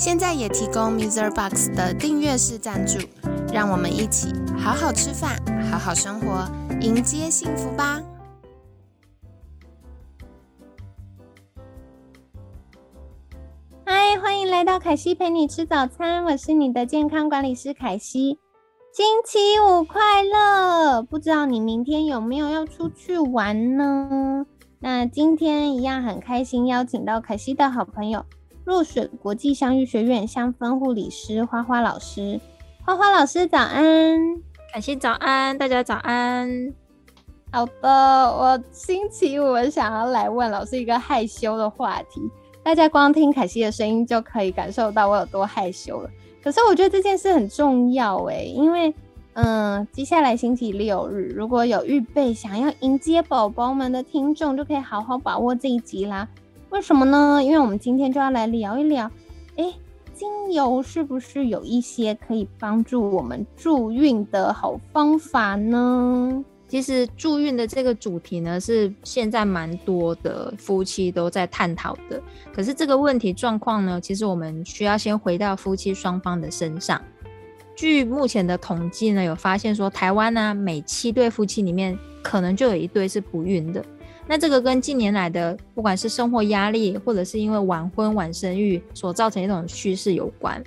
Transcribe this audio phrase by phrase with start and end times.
[0.00, 1.30] 现在也提供 Mr.
[1.30, 2.98] Box 的订阅式赞助，
[3.52, 5.36] 让我们一起好好吃饭，
[5.70, 6.50] 好好生活，
[6.80, 8.00] 迎接幸福吧！
[13.84, 18.38] 嗨，欢迎来到凯西陪你吃早餐，我是你的健康管理师凯西。
[18.94, 21.02] 星期五快乐！
[21.02, 24.46] 不知道你明天有没有要出去玩呢？
[24.78, 28.24] 那今天一样很开心，邀请到凯西的好朋友，
[28.64, 32.40] 若水国际香芋学院香氛护理师花花老师。
[32.84, 34.18] 花花老师早安，
[34.72, 36.72] 感谢早安，大家早安。
[37.52, 42.20] 好的，我星期五想要来问老师一个害羞的话题，
[42.62, 46.10] 大家光听凯西的声音就可以感受到我有多害羞了。
[46.42, 48.94] 可是我觉得这件事很重要诶，因为
[49.34, 56.26] 嗯，接下来星期六日如果有预备想要迎接宝宝们的听众，就可以好好把握这一集啦。
[56.70, 57.42] 为什么呢？
[57.42, 59.10] 因为我们今天就要来聊一聊，
[59.56, 59.74] 哎，
[60.14, 66.44] 精油是不是有一些可以帮助我们助孕的好方法呢？
[66.68, 72.22] 其实助孕的这个主题呢，是现在蛮多的夫妻都在探讨的。
[72.54, 77.02] 可是这个问题状况呢，其实我们需要先回到夫妻双方的身上。
[77.74, 83.84] 据目前的统计呢，有发现说，台湾呢每七对夫妻里面，可能就有一对是不孕的。
[84.30, 90.62] 那这个跟近年来的不管是生活压力，或者是因为晚婚晚生育所造成一种趋势有关。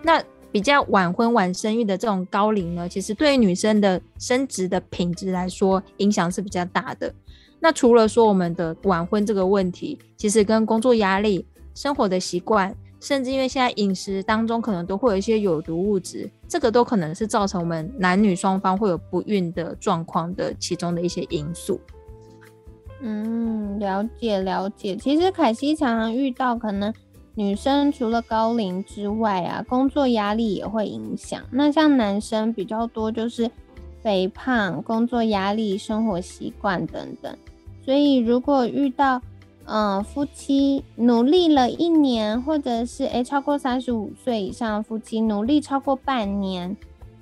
[0.00, 0.22] 那
[0.52, 7.12] 比较晚婚晚生育的这种高龄呢，其实对于女生的生殖的品质来说，影响是比较大的。
[7.58, 11.44] 那除了说我们的晚婚这个问题，其实跟工作压力、
[11.74, 21.80] 生活的习惯，甚至因为现在饮食当中可能都会有一些有毒物质，这个都可能是造成我们男女双方会有不孕的状况的其中的一些因素。
[23.00, 24.96] 嗯，了解了解。
[24.96, 26.92] 其实凯西常常遇到可能。
[27.36, 31.40] 女生除了高龄之外啊，工作压力也会影响。
[31.52, 33.50] 那像男生比较多，就是
[34.02, 37.34] 肥胖、工作压力、生活习惯等等。
[37.82, 39.22] 所以如果遇到
[39.64, 46.76] 嗯夫妻努力了一年，或者是诶超过三十五岁以上的夫妻努力超过半年，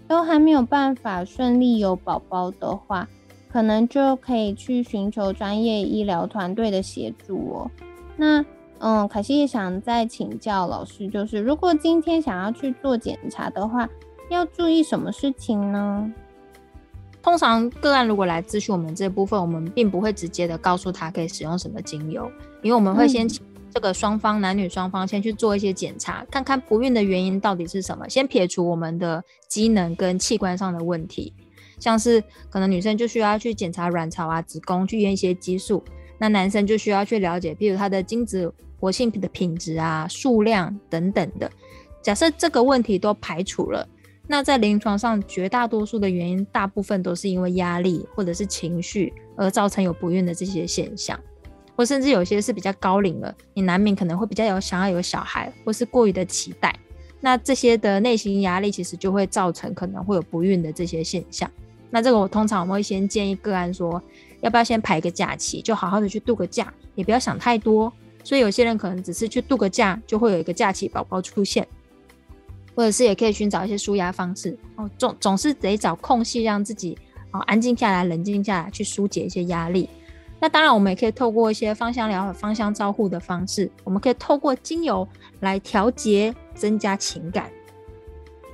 [0.08, 3.06] 都还没有办法顺利有宝宝的话，
[3.48, 7.70] 可能就可以去寻求专业医疗团队的协助哦。
[8.16, 8.44] 那。
[8.80, 13.88] 嗯，可西也想再请教老师，就是如果今天想要去做检查的话，
[14.30, 16.12] 要注意什么事情呢？
[17.20, 22.30] 通常个案如果来咨询我们这部分，我们并不会直接的告诉他可以使用什么精油，
[22.62, 23.44] 因为我们会先请
[23.74, 31.34] 这个双方男女双方先去做一些检查，看看不孕的原因到底是什么，先撇除我们的机能跟器官上的问题，
[31.78, 35.82] 像是可能女生就需要去检查卵巢啊、子宫，去验一些激素，
[36.18, 38.52] 那男生就需要去了解，譬如他的精子。
[38.80, 41.50] 活性品的品质啊、数量等等的，
[42.00, 43.84] 假设这个问题都排除了，
[44.28, 51.18] 那在临床上绝大多数的原因，大部分都是因为压力或者是情绪而造成有不孕的这些现象，
[51.74, 56.72] 或甚至有些是比较高龄了，你难免可能会比较有想要有小孩，或是过于的期待，
[57.20, 61.50] 那这些的内心压力其实就会造成可能会有不孕的这些现象。
[61.90, 64.02] 那这个我通常我会先建议个案说，
[64.40, 67.92] 要不要先排个假期，就好好的去度个假，也不要想太多。
[68.22, 71.66] 所以有些人可能只是去度个假，就会有一个假期宝宝出现，
[72.74, 76.98] 或者是也可以寻找一些舒压方式哦，总总是得找空隙让自己
[77.30, 79.88] 哦安静下来、冷静下来，去疏解一些压力。
[80.40, 85.08] 那当然，我们也可以透过一些芳香疗法、芳香照护的方式，我们可以透过精油
[85.40, 87.50] 来调节、增加情感。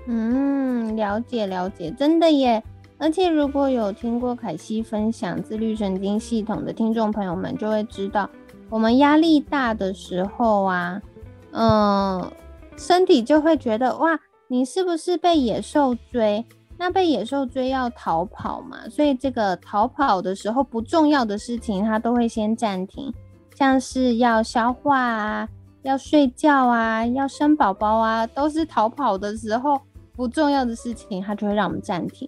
[0.06, 2.62] 嗯，了解了解，真的耶！
[3.04, 8.30] 而且如果有听过凯西分享自律神经系统的听众朋友们，就会知道。
[8.70, 11.02] 我们压力大的时候啊，
[11.50, 12.32] 嗯，
[12.78, 14.18] 身体就会觉得哇，
[14.48, 16.42] 你是不是被野兽追？
[16.78, 23.12] 那被野兽追要逃跑嘛，所以这个逃跑的时候不重要的事情，它都会先暂停，
[23.54, 25.46] 像是要消化啊，
[25.82, 29.78] 要睡觉啊，要生宝宝啊，都是逃跑的时候
[30.16, 32.26] 不重要的事情，它就会让我们暂停。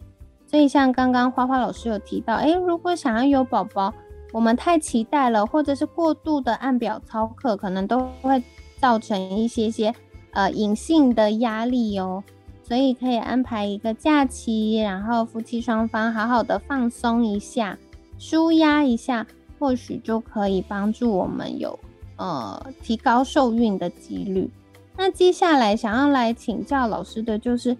[0.56, 3.92] 所以像刚刚花花老师有提到，诶，如果想要有宝宝。
[4.32, 8.42] 我们太期待了，或者是过度的按表操课，可能都会
[8.78, 9.94] 造成一些些
[10.32, 12.24] 呃隐性的压力哦。
[12.62, 17.76] 所以可以安排一个假期，然后夫妻双方好好的放松一下，
[18.18, 19.26] 舒压一下，
[19.58, 21.78] 或许就可以帮助我们有
[22.16, 24.50] 呃提高受孕的几率。
[24.96, 27.76] 那接下来想要来请教老师的就是，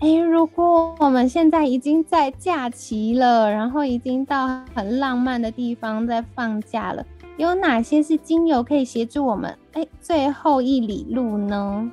[0.00, 7.04] 哎，如果我们现在已经在假期了，然后已经到很浪漫的地方在放假了，
[7.36, 11.90] 有哪些是精油可以协助我们哎最后一里路呢？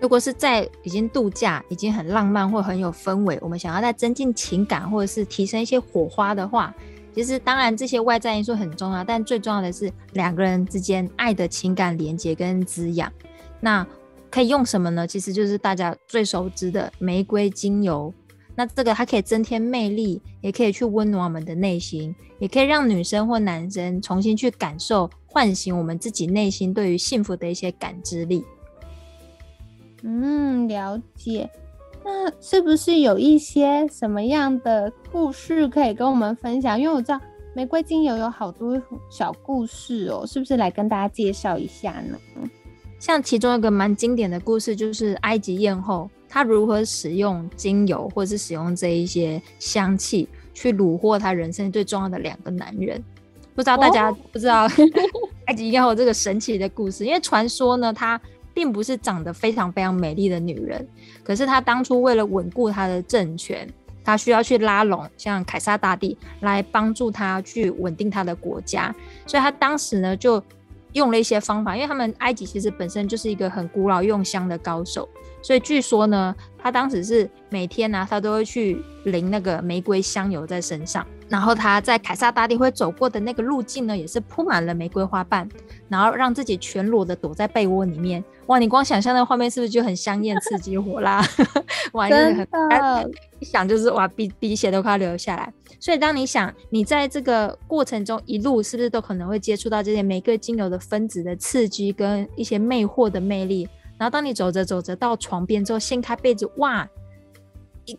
[0.00, 6.74] 如果是在已经度假、已经很浪漫或很有氛围，我们想要再增进情感或者是提升一些火花的话，
[7.14, 13.12] 其实当然这些外在因素很重要，但最重要的是两个人之间爱的情感连接跟滋养。
[13.60, 13.86] 那
[14.30, 15.06] 可以用什么呢？
[15.06, 18.12] 其实就是大家最熟知的玫瑰精油。
[18.56, 28.44] 那这个它可以增添魅力，也可以去温暖我们的内心，也可以让女生或男生重新去感受、唤醒我们自己内心对于幸福的一些感知力。
[30.02, 31.48] 嗯，了解。
[32.04, 36.78] 那是不是有一些什么样的故事可以跟我们分享？
[36.78, 37.20] 因为我知道
[37.54, 38.80] 玫瑰精油有好多
[39.10, 42.18] 小故事哦，是不是来跟大家介绍一下呢？
[43.00, 53.02] 像其中一个蛮经典的故事，就是埃及艳后她如何使用精油或者是使用这一些香气去虏获她人生最重要的两个男人。
[53.56, 54.68] 不知道大家不知道
[55.46, 57.04] 埃及艳后这个神奇的故事？
[57.04, 58.20] 因为传说呢，她。
[58.52, 60.86] 并不是长得非常非常美丽的女人，
[61.22, 63.66] 可是她当初为了稳固她的政权，
[64.02, 68.92] 她需要去拉拢像凯撒大帝来帮助她去稳定她的国家，
[69.24, 70.42] 所以她当时呢就
[70.92, 75.08] 用了一些方法，因为他们埃及其实本身就是一个很古老用香的高手，
[75.42, 81.06] 所以据说呢，他当时是每天呢，他都会去淋那个玫瑰香油在身上。
[81.30, 85.48] 然后他在凯撒大帝会走过的那个路径呢，也是铺满了玫瑰花瓣，
[85.88, 88.22] 然后让自己全裸的躲在被窝里面。
[88.46, 91.24] 哇，你光想象那画面是不是就很香艳、刺激、火辣？
[91.94, 95.52] 哇，真的，一想就是哇，鼻鼻血都快流下来。
[95.78, 103.68] 所以当你想你在这个过程中一路是不是都可能会接触到这些玫瑰精油的分子的刺激跟一些魅惑的魅力？
[103.96, 106.88] 然后当你走着走着到床边之后，掀开被子，哇！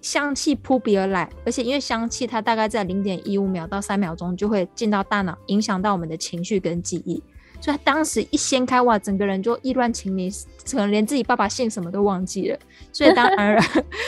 [0.01, 7.21] 香气扑鼻而来，而且因为香气它大概在零点一五秒到三秒钟就会进到大脑，影响到我们的情绪跟记忆，
[7.59, 10.29] 所以他当时一掀开哇，整个人就意乱情迷，
[10.71, 12.57] 可能连自己爸爸姓什么都忘记了。
[12.91, 13.63] 所以当然，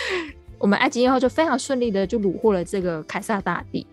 [0.58, 3.86] 我们埃及艳后就非常顺利的就虏获了这个凯撒大帝。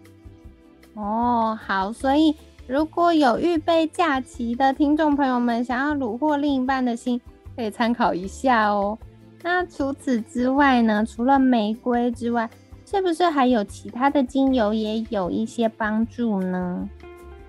[0.94, 2.34] 哦，好，所以
[2.66, 7.20] 如果有预备假期的听众朋友们，想要虏获另一半的心，
[7.56, 8.98] 可以参考一下哦。
[9.42, 11.04] 那除此之外呢？
[11.04, 12.48] 除了玫瑰之外，
[12.84, 16.88] 是不是还有其他的精油也有一些帮助呢？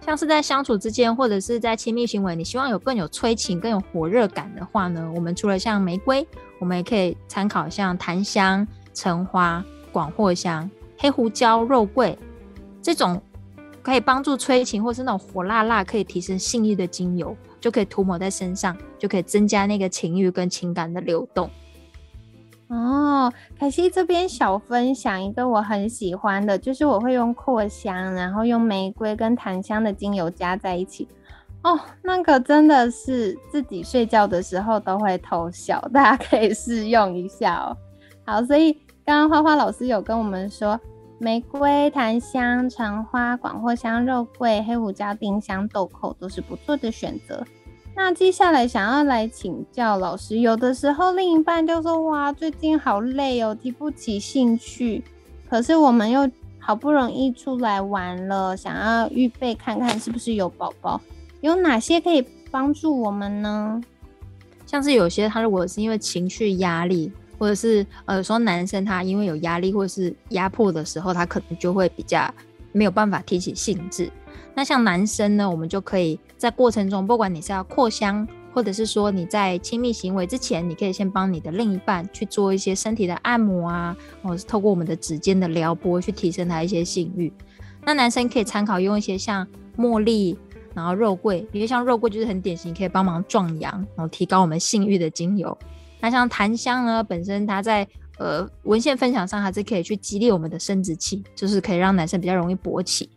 [0.06, 5.12] 像是在相处之间，或者是在亲密行为，你希望有更有催情、更有火热感的话呢？
[5.16, 6.26] 我们除了像玫瑰，
[6.60, 12.18] 我们也可以参考像檀香、橙花、广藿香、黑胡椒、肉桂
[12.82, 13.22] 这种
[13.84, 21.50] 可以帮助催情，或是那种火辣辣可以提升性欲的精油，就可以涂抹在身上，就可以增加那个情欲跟情感的流动。
[22.72, 31.06] 哦，凯西这边小分享一个我很喜欢的，就是我会用扩香，然后用玫瑰跟檀香的精油加在一起。
[31.64, 37.76] 哦，那个真的是自己睡觉的时候都会偷笑，大家可以试用一下哦。
[38.26, 38.72] 好，所以
[39.04, 40.80] 刚刚花花老师有跟我们说，
[41.20, 47.46] 玫瑰、檀香、橙花、广藿香、肉桂、黑胡椒、丁香、豆蔻都是不错的选择。
[47.94, 55.04] 那接下来想要来请教老师，有的时候另一半就说：“哇，最近好累哦，提不起兴趣。”
[55.50, 61.00] 可是我们又好不容易出来玩了，想要预备看看是不是有宝宝，
[61.42, 63.82] 有哪些可以帮助我们呢？
[64.66, 72.34] 像是有些他如果是因为情绪压力，或者是呃说男生他因为有压力或者是压迫的时候，他可能就会比较
[72.72, 74.10] 没有办法提起兴致。
[74.62, 87.34] 那像男生呢，我们就可以在过程中，不管你是要扩香，或者是说你在亲密行为之前，你可以先帮你的另一半去做一些身体的按摩啊，或是透过我们的指尖的撩拨去提升他一些性欲。
[87.84, 90.38] 那男生可以参考用一些像茉莉，
[90.76, 95.58] 然后肉桂，因为像肉桂就是很典型，可以帮忙壮阳，然后提高我们性欲的精油。
[96.00, 97.88] 那像檀香呢，本身它在
[98.20, 103.10] 呃文献分享上还是可以去激励我们的生殖器，就是可以让男生比较容易勃起。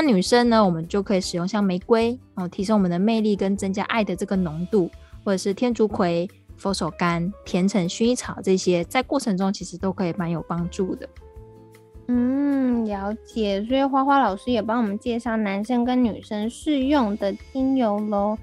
[0.00, 4.88] 那女生呢，我们就可以使用像玫瑰哦，提升我们的魅力跟增加爱的这个浓度，
[5.24, 11.08] 或者是天竺葵、佛手柑、甜橙、薰衣草这些，在过程中其实都可以蛮有帮助的。
[12.06, 13.60] 嗯，了解。
[13.64, 18.38] 所以花花老师也帮我们介绍男生跟女生适用的精油喽。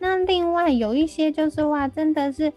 [0.00, 2.52] 那另外有一些就是哇，真的是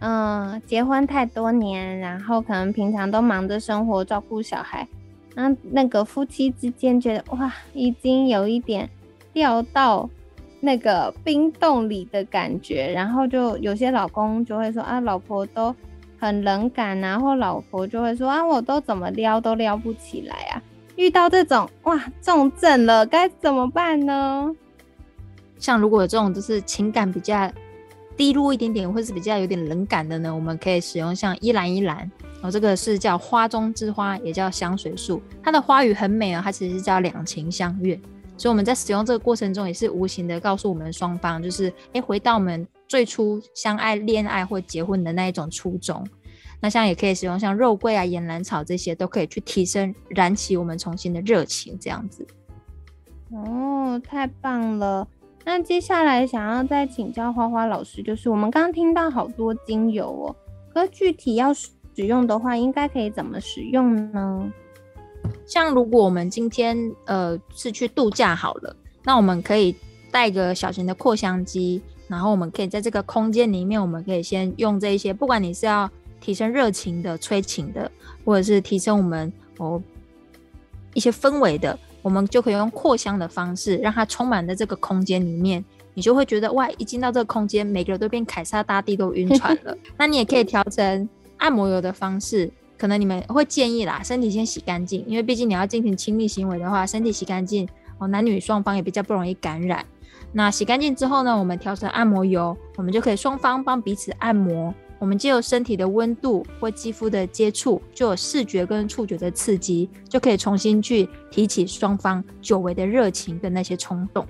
[0.00, 4.86] 嗯，结婚太多年，然后可能平常都忙着生活照顾小孩，
[5.36, 8.88] 那那个夫妻之间觉得哇，已经有一点
[9.34, 10.08] 掉到
[10.60, 15.74] 那个冰洞里的感觉，然后就有些老公就会说啊，老婆都
[16.18, 20.62] 很冷感，然后老婆就会说啊，我都怎么撩都撩不起来啊。
[20.96, 24.50] 遇到这种哇重症了，该怎么办呢？
[25.58, 27.52] 像如果有这种就是情感比较。
[28.16, 37.94] 低落一点点，或是比较有点冷感的呢，我们可以使用像依兰依兰哦，这个是叫花中之花，也叫香水树，它的花语很美啊，它其实是叫两情相悦，
[38.36, 46.06] 所以我们在使用这个过程中，也是无形的告诉我们双方，就是哎，回到我们最初相爱、恋爱或结婚的那一种初衷。
[46.58, 52.26] 那像也可以使用像肉桂啊、岩兰草这些，都可以去提升、燃起我们重新的热情，这样子。
[53.30, 55.06] 哦，太棒了。
[55.48, 60.34] 那接下来想要再请教花花老师，就是我们刚听到好多精油哦，
[60.74, 64.52] 可具体要使用的话，应该可以怎么使用呢？
[65.46, 68.74] 像如果我们今天呃是去度假好了，
[69.04, 69.72] 那我们可以
[70.10, 75.88] 带个小型的扩香机，然后我们可以在这个空间里面，我们可以先用这一些，不管你是要
[76.20, 77.88] 提升热情的、催情的，
[78.24, 79.80] 或者是提升我们哦
[80.92, 81.78] 一些氛围的。
[82.06, 89.76] 我们就可以用扩香的方式，让它充满在这个空间里面，你就会觉得哇，一进到这个空间，每个人都变凯撒大帝都晕船了。
[89.98, 91.08] 那你也可以调成
[91.38, 92.48] 按摩油的方式，
[92.78, 99.84] 可能你们会建议啦，身体先洗干净，因为毕竟你要进行亲密行为的话，身体洗干净哦，男女双方也比较不容易感染。
[100.30, 104.72] 那洗干净之后呢，我们调成按摩油，我们就可以双方帮彼此按摩。
[104.98, 114.26] 我们借由身体的温度或肌肤的接触，就有视觉跟触觉的刺激，就可以重新去提起双方久违的热情跟那些冲动。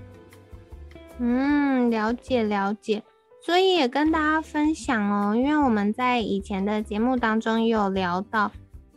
[1.18, 3.02] 嗯，了解了解。
[3.40, 8.50] 所以也跟大家分享哦，因为我们在以前的节目当中也有聊到，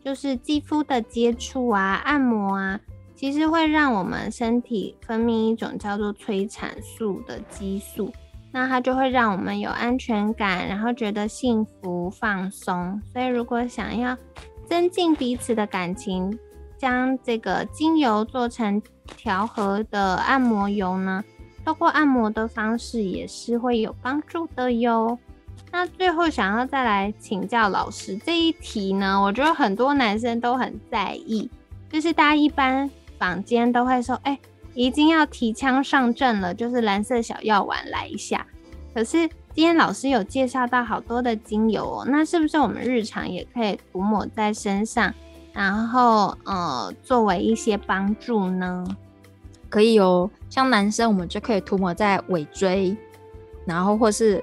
[0.04, 2.80] 就是肌肤的接触啊、按摩啊，
[3.16, 8.12] 其实会让我们身体分泌一种叫做催产素的激素。
[8.52, 13.02] 那它就会让我们有安全感，然后觉得幸福放松。
[13.14, 14.18] 所以，如果想要
[14.66, 16.38] 增进彼此的感情，
[16.78, 21.24] 将这个精油做成调和的按摩油呢，
[21.64, 25.18] 透过按摩的方式也是会有帮助的哟。
[25.72, 31.50] 那最后想要再来请教老师这一题呢，我觉得很多男生都很在意，
[31.92, 32.90] 就是大家一般
[33.20, 34.40] 坊间都会说，哎。
[34.80, 38.48] 已经要提枪上阵了，就是蓝色小药丸来一下。
[38.94, 45.14] 可是今天老师有介绍到好多的精油哦，那是不是我们日常也可以涂抹在身上，
[45.52, 48.88] 然后呃作为一些帮助呢？
[49.68, 52.96] 可以哦，像男生我们就可以涂抹在尾椎，
[53.66, 54.42] 然后或是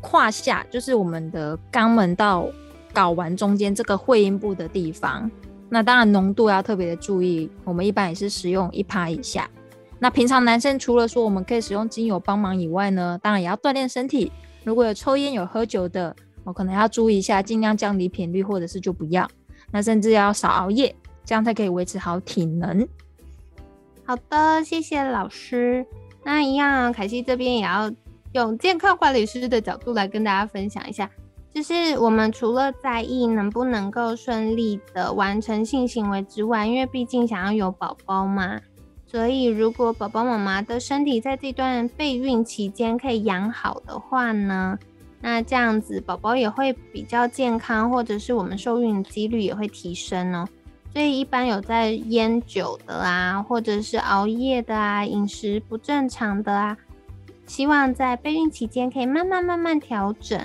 [0.00, 2.48] 胯下，就是我们的肛门到
[2.94, 5.30] 睾丸中间这个会阴部的地方。
[5.68, 9.46] 那当然浓度要特别的注意，我们一般也是使用一趴以下。
[9.98, 14.30] 那平常男生除了说我们可以使用精油帮忙以外呢，当然也要锻炼身体。
[14.64, 16.14] 如果有抽烟有喝酒的，
[16.44, 19.28] 我可能要注意一下，尽量降低频率，或者是就不要。
[19.70, 22.86] 那甚至要少熬夜，这样才可以维持好体能。
[24.04, 25.84] 好的，谢谢老师。
[26.24, 27.90] 那一样，凯西这边也要
[28.32, 31.10] 用健康管理师的角度来跟大家分享一下。
[31.52, 38.60] 就是我们除了在意能不能够顺利的完成性行为之外，因为毕竟想要有宝宝嘛，
[39.10, 44.78] 所以如果宝宝妈妈的身体在这段备孕期间可以养好的话呢，
[45.22, 50.46] 那这样子宝宝也会比较健康，或者是我们受孕几率也会提升哦。
[50.92, 56.76] 所以一般有在烟酒的啊，或者是熬夜的啊，饮食不正常的啊，
[57.46, 60.38] 希望在备孕期间可以慢慢慢慢调整。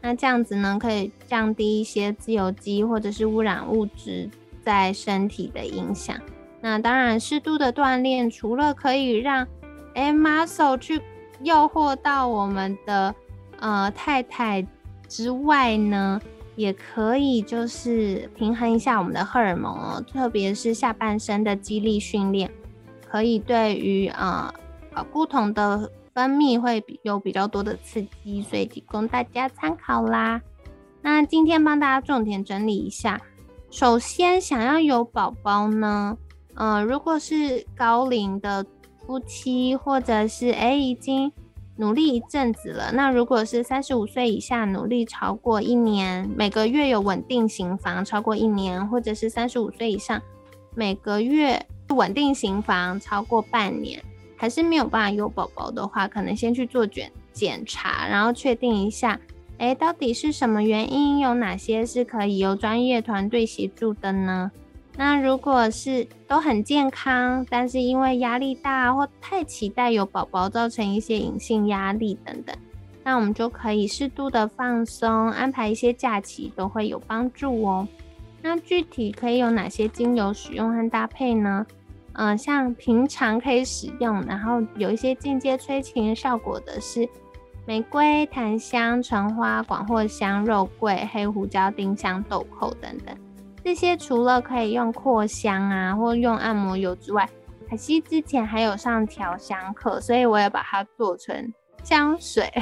[0.00, 4.30] 那这样子呢，可以降低一些自由基或者是污染物质
[4.62, 6.16] 在身体的影响。
[6.64, 9.46] 那当然，适度的锻炼，除了可以让
[9.94, 10.98] 哎 muscle 去
[11.42, 13.14] 诱惑到我们的
[13.58, 14.66] 呃太太
[15.06, 16.18] 之外呢，
[16.56, 22.50] 也可以就是平衡一下我们的荷尔蒙哦，特别是下半身的肌力训练，
[23.06, 24.50] 可以对于呃
[24.94, 25.90] 呃不同的。
[26.14, 30.40] 分泌会有比较多的刺激，所以提供大家参考啦。
[31.02, 33.20] 那今天帮大家重点整理一下。
[33.68, 36.16] 首先，想要有宝宝呢，
[36.54, 38.64] 呃，如果是高龄的
[39.06, 41.32] 夫妻，或者是哎已经
[41.76, 50.22] 努力一阵子了，那如果是三十五岁以下努力超过一年，每个月有稳定型房超过一年，或者是三十五岁以上
[50.74, 54.02] 每个月稳定型房超过半年。
[54.36, 59.18] 还是没有办法有宝宝的话，可能先去做检检查，然后确定一下
[59.58, 61.18] 哎，到底是什么原因？
[61.20, 64.50] 有哪些是可以由专业团队协助的呢？
[64.96, 72.56] 那如果是都很健康，但是因为压力大或太期待有宝宝，造成一些隐性压力等等，
[73.02, 77.88] 那我们就可以适度的放松，安排一些假期都会有帮助哦。
[78.40, 81.66] 那具体可以有哪些精油使用和搭配呢？
[82.12, 87.08] 嗯，像平常可以使用，然后有一些间接催情效果的是
[87.66, 93.16] 玫瑰、檀香、橙花、广藿香、肉桂、黑胡椒、丁香、豆蔻等等。
[93.64, 97.26] 这些除了可以用扩香啊，或用按摩油之外，
[97.66, 101.50] 凯西之前还有上调香课，所以我也把它做成
[101.82, 102.52] 香水。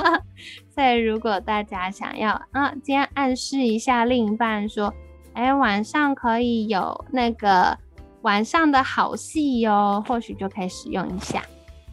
[0.74, 4.94] 所以如果大家想要啊，今天暗示一下另一半说，
[5.34, 7.76] 哎，晚上可以有那个
[8.22, 11.42] 晚上的好戏哟，或许就可以使用一下。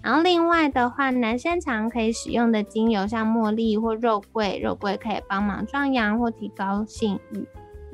[0.01, 7.45] 然后另外的话，男生常可以使用的精油，像茉莉或肉桂，肉桂可以帮忙壮阳或提高性欲。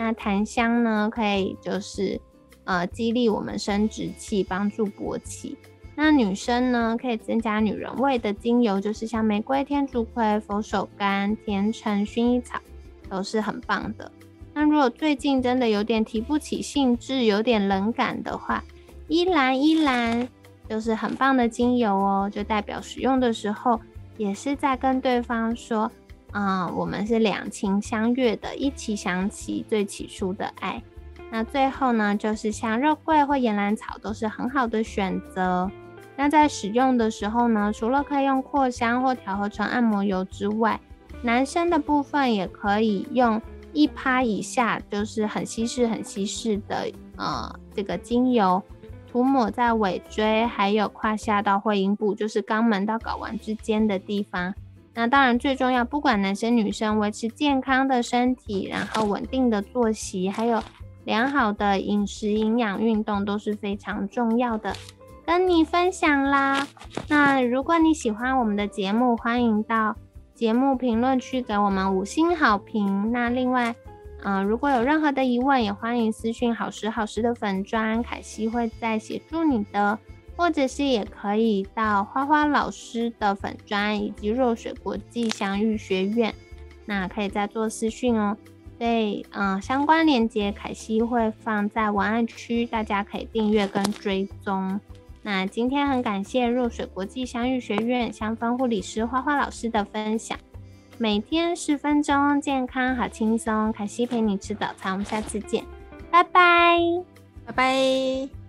[0.04, 2.20] 那檀香呢，可以就是
[2.64, 5.56] 呃激励我们生殖器，帮助勃起。
[5.96, 12.60] 那女生呢，可以增加女人味的精油，就是像玫瑰、天竺葵、佛手柑、甜橙、薰衣草，
[13.08, 14.12] 都是很棒的。
[14.56, 18.64] 那如果最近真的有点提不起兴致，有点冷感的话，
[19.08, 20.28] 依兰依兰
[20.68, 23.80] 就是很棒的精油哦，就代表使用的时候
[24.18, 25.92] 也是在跟对方说。
[26.34, 30.82] 嗯，我们是两情相悦的，一起想起最起初的爱。
[31.30, 35.70] 那最后呢，就是像肉桂或岩兰草都是很好的选择。
[36.16, 40.80] 那在使用的时候呢，除了可以用扩香或调和成按摩油之外，
[41.24, 43.42] 男生的部分也可以用
[43.74, 48.62] 一趴以下，就是很稀释、很稀释的呃这个精油，
[49.12, 54.54] 涂抹在尾椎，还有胯下到会阴部，就是肛门到睾丸之间的地方。
[54.94, 60.62] 那当然最重要，不管男生女生，维持健康的身体，然后稳定的作息，还有
[61.06, 64.76] 良好的饮食、营养、运动都是非常重要的。
[65.26, 66.68] 跟你分享啦。
[67.08, 69.96] 那如果你喜欢我们的节目，欢迎到
[70.34, 73.12] 节目评论区给我们五星好评。
[73.14, 73.74] 那另外，
[74.24, 79.98] 嗯，如果有任何的疑问，也欢迎私讯好时好时的粉砖，凯西会再协助你的。
[80.36, 86.34] 或者是也可以到花花老师的粉砖以及若水国际相遇学院，
[86.86, 88.36] 那可以再做私讯哦。
[88.78, 94.80] 所以，嗯，相关链接凯西会放在文案区，大家可以订阅跟追踪。
[95.22, 100.36] 那今天很感谢若水国际相遇学院香氛护理师花花老师的分享，
[100.98, 103.72] 每天十分钟，健康好轻松。
[103.72, 105.64] 凯西陪你吃早餐，我们下次见，
[106.10, 106.80] 拜拜，
[107.46, 108.41] 拜拜。